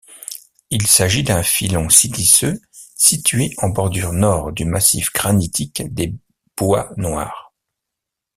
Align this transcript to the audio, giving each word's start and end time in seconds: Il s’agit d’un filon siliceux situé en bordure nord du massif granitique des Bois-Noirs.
Il 0.71 0.87
s’agit 0.87 1.21
d’un 1.21 1.43
filon 1.43 1.87
siliceux 1.87 2.59
situé 2.95 3.53
en 3.59 3.69
bordure 3.69 4.13
nord 4.13 4.51
du 4.51 4.65
massif 4.65 5.13
granitique 5.13 5.83
des 5.93 6.15
Bois-Noirs. 6.57 7.53